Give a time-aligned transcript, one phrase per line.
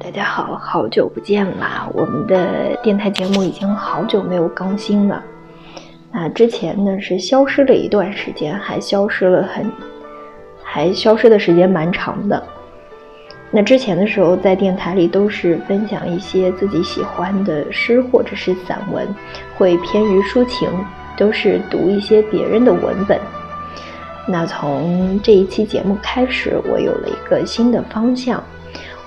[0.00, 1.88] 大家好，好久不见啦！
[1.92, 5.20] 我们的电台节目已经好久没有更新了。
[6.12, 9.70] 那之前呢是消失了一段时间，还消失了很，
[10.62, 12.40] 还消失的时间蛮长的。
[13.50, 19.04] 那之前的时候在电台里都是分享一些自己喜欢的诗或者是散文，
[19.56, 20.68] 会偏于抒情，
[21.16, 23.18] 都是读一些别人的文本。
[24.28, 28.40] 那从这一期节目开始，我有了一个新的方向。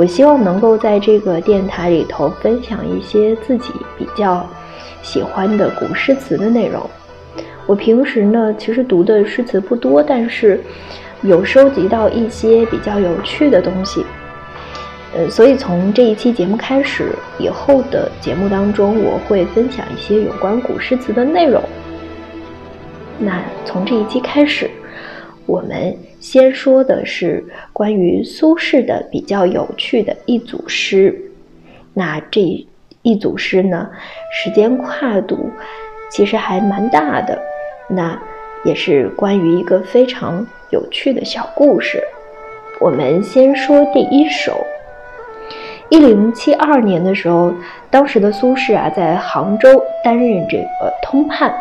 [0.00, 4.48] 我希望能够在这个电台里头分享一些自己比较
[5.02, 6.80] 喜欢的古诗词的内容。
[7.66, 10.58] 我平时呢，其实读的诗词不多，但是
[11.20, 14.06] 有收集到一些比较有趣的东西。
[15.14, 21.62] 呃，所以从这一期节目开始，以后的节目当中，我会分享一些有关古诗词的内容。
[23.18, 24.70] 那从这一期开始。
[25.50, 31.20] 我们先说的是关于苏轼的比较有趣的一组诗。
[31.92, 32.64] 那这
[33.02, 33.90] 一组诗呢，
[34.32, 35.50] 时间跨度
[36.08, 37.36] 其实还蛮大的。
[37.88, 38.16] 那
[38.64, 42.00] 也是关于一个非常有趣的小故事。
[42.80, 44.64] 我们先说第一首。
[45.88, 47.52] 一零七二年的时候，
[47.90, 51.52] 当时的苏轼啊，在杭州担任这个通判。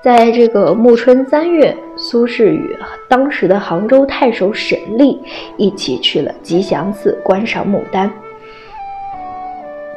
[0.00, 2.76] 在这个暮春三月，苏轼与
[3.08, 5.20] 当时的杭州太守沈立
[5.56, 8.08] 一起去了吉祥寺观赏牡丹。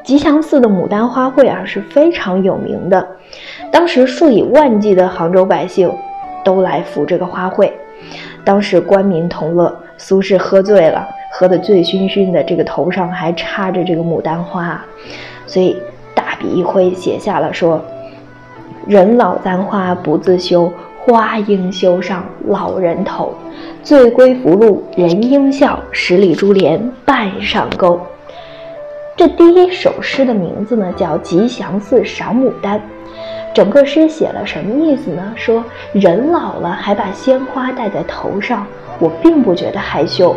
[0.03, 3.07] 吉祥寺的牡丹花卉啊是非常有名的，
[3.71, 5.93] 当时数以万计的杭州百姓
[6.43, 7.71] 都来赴这个花卉。
[8.43, 14.83] 当时官民同乐，苏轼喝醉了，喝得醉醺醺的，这个头上还插着这个牡丹花，
[15.45, 15.77] 所以
[16.15, 17.79] 大笔一挥写下了说。
[18.87, 23.33] 人老簪花不自修，花应羞上老人头。
[23.83, 27.99] 醉归福禄人应笑，十里珠帘半上钩。
[29.15, 32.79] 这第一首诗的名字呢，叫《吉祥寺赏牡丹》。
[33.53, 35.33] 整个诗写了什么意思呢？
[35.35, 35.63] 说
[35.93, 38.65] 人老了还把鲜花戴在头上，
[38.97, 40.35] 我并不觉得害羞，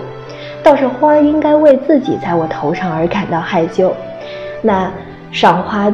[0.62, 3.94] 倒是花应该为自己在我头上而感到害羞。
[4.60, 4.90] 那
[5.32, 5.92] 赏花。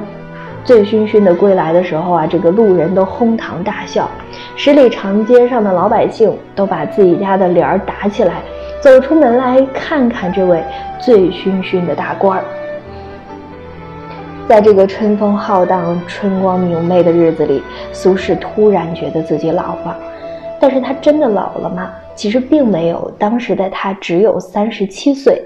[0.65, 4.09] 醉醺醺的归来的时候啊，这个路人都哄堂大笑，
[4.57, 8.43] 十里长街上的老百姓都把自己家的帘儿打起来，
[8.81, 10.63] 走出门来看看这位
[11.01, 12.45] 醉醺醺的大官儿。
[14.47, 19.97] 在这个春风浩荡、春光明媚的日子里，苏轼突然觉得自己老了，
[20.61, 21.91] 但是他真的老了吗？
[22.15, 25.41] 其实并没有，当时的他只有三十七岁。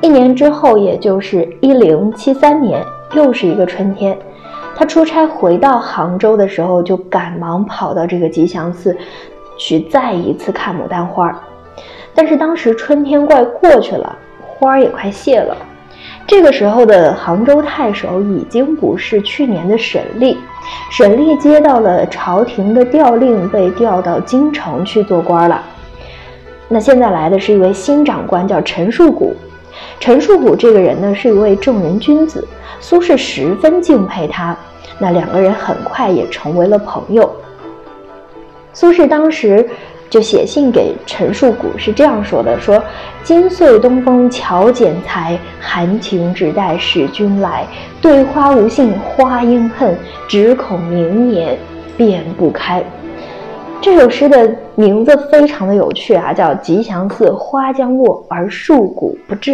[0.00, 2.80] 一年之后，也就是一零七三年。
[3.14, 4.18] 又是一个春天，
[4.74, 8.96] 他出差回到杭州的时候，就赶忙跑到这个吉祥寺，
[9.56, 11.32] 去再一次看牡丹花。
[12.14, 15.56] 但是当时春天快过去了，花儿也快谢了。
[16.26, 20.38] 这个时候的杭州太守已经不是去年的沈立，
[20.90, 25.62] 沈立接到了朝廷的调令，被调到京城去做官了。
[26.68, 29.34] 那现在来的是一位新长官，叫陈树谷。
[30.00, 32.46] 陈树谷这个人呢，是一位正人君子。
[32.80, 34.56] 苏轼十分敬佩他，
[34.98, 37.34] 那两个人很快也成为了朋友。
[38.72, 39.66] 苏轼当时
[40.10, 42.82] 就写信给陈树谷，是这样说的：“说
[43.22, 47.66] 今岁东风巧剪裁，含情只待使君来。
[48.02, 49.96] 对花无信花应恨，
[50.28, 51.56] 只恐明年
[51.96, 52.84] 便不开。”
[53.80, 59.52] 这首诗的名字非常的有趣啊，叫《吉祥寺花将落而树谷不至》。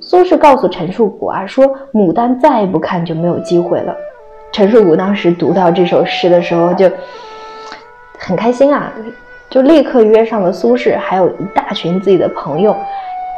[0.00, 3.94] 苏轼告诉陈树谷啊，说牡丹再不看就没有机会了。
[4.52, 6.90] 陈树谷当时读到这首诗的时候就
[8.18, 8.92] 很开心啊，
[9.50, 12.74] 就立刻约上了苏轼，还有一大群自己的朋友，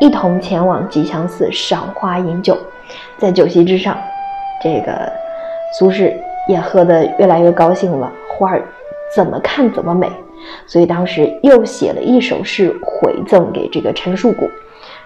[0.01, 2.57] 一同前往吉祥寺赏花饮酒。
[3.17, 3.97] 在酒席之上，
[4.63, 5.11] 这个
[5.79, 6.13] 苏轼
[6.47, 8.63] 也喝得越来越高兴了，花儿
[9.15, 10.11] 怎么看怎么美，
[10.67, 14.51] 所以当时又写了一首诗回赠给这个陈树谷。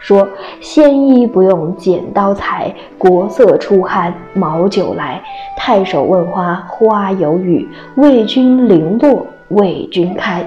[0.01, 0.29] 说
[0.63, 5.21] ：“鲜衣不用剪刀裁，国色出汗毛酒来。
[5.57, 10.47] 太守问花花有语，为君零落为君开。”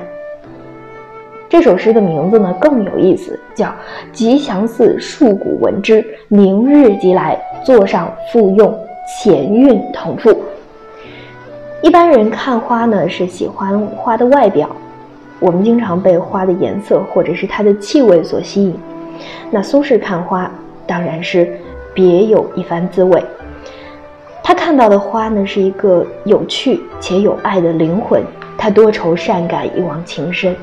[1.50, 3.66] 这首诗的名字呢更有意思，叫
[4.14, 8.74] 《吉祥寺树谷闻之，明日即来，座上复用
[9.06, 10.34] 前韵同赋。
[11.82, 14.70] 一般人看花呢是喜欢花的外表，
[15.40, 18.78] 我们经常被花的颜色或者是它的气味所吸引。
[19.50, 20.50] 那苏轼看花
[20.86, 21.60] 当然是
[21.94, 23.24] 别有一番滋味。
[24.44, 28.24] 他看到的花呢，是一个有趣且有爱的灵魂。
[28.58, 30.56] 他多愁善感，一往情深。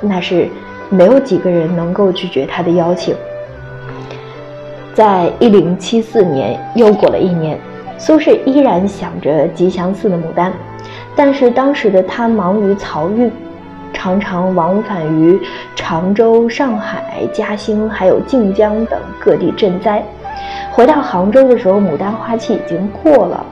[0.00, 0.48] 那是
[0.88, 3.14] 没有几个人能够拒绝他的邀请。
[4.94, 7.58] 在一零七四年，又过了一年，
[8.04, 10.52] 苏轼依然想着吉祥寺的牡丹，
[11.14, 13.30] 但是当时的他忙于漕运，
[13.92, 15.40] 常常往返于
[15.76, 20.04] 常州、上海、嘉兴，还有晋江等各地赈灾。
[20.72, 23.46] 回到杭州的时候，牡丹花期已经过了，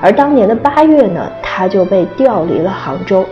[0.00, 3.24] 而当年的八月呢，他就被调离了杭州，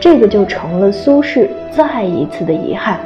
[0.00, 2.98] 这个就成了苏轼再一次的遗憾。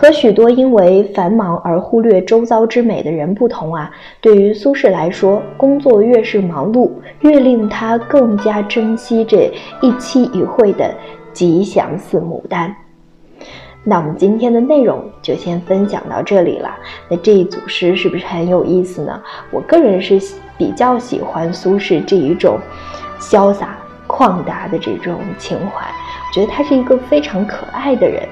[0.00, 3.90] 和许多因为繁忙而忽略周遭之美的人不同啊，
[4.20, 6.92] 对于苏轼来说，工作越是忙碌，
[7.22, 9.52] 越令他更加珍惜这
[9.82, 10.94] 一期一会的
[11.32, 12.72] 吉祥似牡丹。
[13.82, 16.70] 那我们今天的内容就先分享到这里了。
[17.08, 19.20] 那这一组诗是不是很有意思呢？
[19.50, 20.20] 我个人是
[20.56, 22.56] 比较喜欢苏轼这一种
[23.18, 28.22] 潇洒旷达的这种情怀，我觉得他是一个非常可爱的人。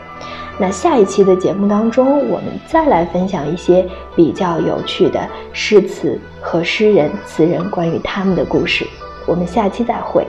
[0.59, 5.21] 那下一期的节目当中，我们再来分享一些比较有趣的
[5.53, 8.87] 诗词和诗人、词人关于他们的故事。
[9.27, 10.27] 我们下期再会。